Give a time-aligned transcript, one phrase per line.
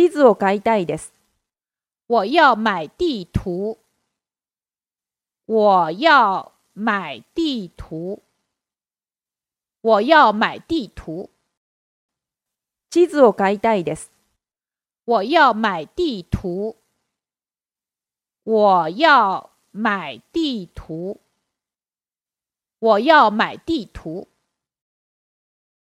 [0.00, 0.18] 地图我
[2.54, 3.78] 买地图，
[5.44, 8.22] 我要买地图，
[9.80, 11.30] 我要买地图。
[12.90, 13.82] 地图我买地
[14.14, 14.38] 图，
[15.02, 16.76] 我要买地图，
[18.44, 19.50] 我要
[23.32, 24.28] 买地图。